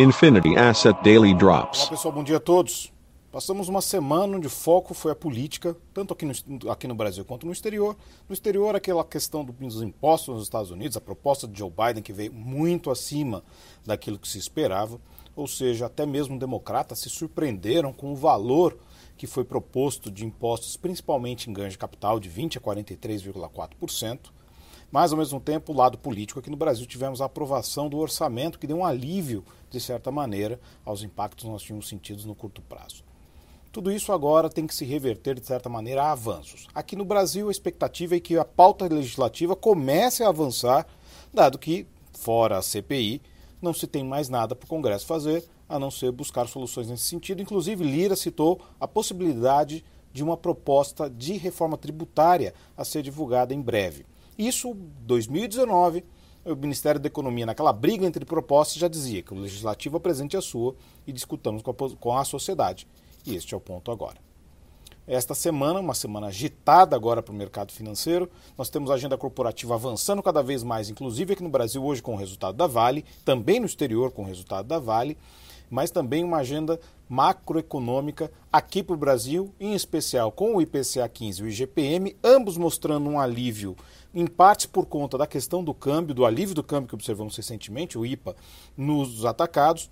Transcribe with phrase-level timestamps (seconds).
[0.00, 1.80] Infinity Asset Daily Drops.
[1.80, 2.90] Olá pessoal, bom dia a todos.
[3.30, 7.22] Passamos uma semana onde o foco foi a política, tanto aqui no, aqui no Brasil
[7.22, 7.94] quanto no exterior.
[8.26, 12.14] No exterior, aquela questão dos impostos nos Estados Unidos, a proposta de Joe Biden, que
[12.14, 13.44] veio muito acima
[13.84, 14.98] daquilo que se esperava.
[15.36, 18.78] Ou seja, até mesmo democratas se surpreenderam com o valor
[19.18, 24.30] que foi proposto de impostos, principalmente em ganho de capital, de 20% a 43,4%.
[24.90, 28.58] Mas, ao mesmo tempo, o lado político, aqui no Brasil tivemos a aprovação do orçamento,
[28.58, 32.60] que deu um alívio, de certa maneira, aos impactos que nós tínhamos sentidos no curto
[32.62, 33.04] prazo.
[33.70, 36.66] Tudo isso agora tem que se reverter, de certa maneira, a avanços.
[36.74, 40.84] Aqui no Brasil, a expectativa é que a pauta legislativa comece a avançar,
[41.32, 43.22] dado que, fora a CPI,
[43.62, 47.04] não se tem mais nada para o Congresso fazer, a não ser buscar soluções nesse
[47.04, 47.40] sentido.
[47.40, 53.60] Inclusive, Lira citou a possibilidade de uma proposta de reforma tributária a ser divulgada em
[53.60, 54.04] breve.
[54.40, 56.02] Isso, 2019,
[56.46, 60.40] o Ministério da Economia, naquela briga entre propostas, já dizia que o legislativo apresente a
[60.40, 60.74] sua
[61.06, 62.88] e discutamos com a, com a sociedade.
[63.26, 64.16] E este é o ponto agora.
[65.06, 69.74] Esta semana, uma semana agitada agora para o mercado financeiro, nós temos a agenda corporativa
[69.74, 73.60] avançando cada vez mais, inclusive aqui no Brasil hoje com o resultado da Vale, também
[73.60, 75.18] no exterior com o resultado da Vale,
[75.70, 81.40] mas também uma agenda macroeconômica aqui para o Brasil, em especial com o IPCA 15
[81.40, 83.76] e o IGPM, ambos mostrando um alívio,
[84.12, 87.96] em parte por conta da questão do câmbio, do alívio do câmbio que observamos recentemente,
[87.96, 88.34] o IPA,
[88.76, 89.90] nos atacados,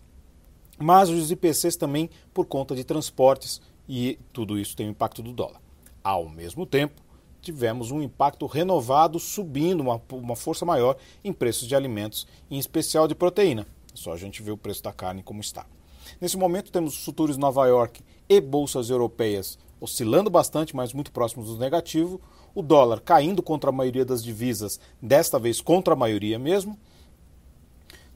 [0.78, 5.32] mas os IPCs também por conta de transportes e tudo isso tem o impacto do
[5.32, 5.60] dólar.
[6.02, 7.02] Ao mesmo tempo,
[7.40, 13.08] tivemos um impacto renovado subindo, uma, uma força maior em preços de alimentos, em especial
[13.08, 13.66] de proteína.
[13.98, 15.66] Só a gente vê o preço da carne como está.
[16.20, 21.48] Nesse momento temos os futuros Nova York e bolsas europeias oscilando bastante, mas muito próximos
[21.48, 22.20] do negativo.
[22.54, 26.78] O dólar caindo contra a maioria das divisas, desta vez contra a maioria mesmo.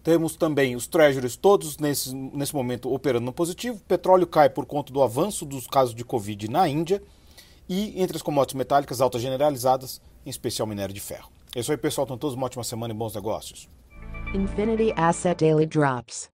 [0.03, 3.77] Temos também os treasuries todos nesse, nesse momento operando no positivo.
[3.77, 7.01] O petróleo cai por conta do avanço dos casos de Covid na Índia.
[7.69, 11.31] E entre as commodities metálicas altas generalizadas, em especial minério de ferro.
[11.55, 12.05] É isso aí, pessoal.
[12.05, 13.69] Então, todos uma ótima semana e bons negócios.
[14.35, 16.32] Infinity Asset Daily Drops.